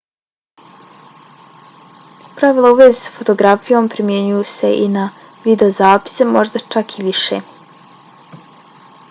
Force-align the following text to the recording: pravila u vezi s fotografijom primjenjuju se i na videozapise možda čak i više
pravila 2.39 2.71
u 2.75 2.79
vezi 2.79 2.95
s 3.01 3.11
fotografijom 3.17 3.91
primjenjuju 3.95 4.41
se 4.53 4.73
i 4.79 4.89
na 4.97 5.05
videozapise 5.45 6.29
možda 6.33 6.65
čak 6.79 6.99
i 6.99 7.07
više 7.11 7.41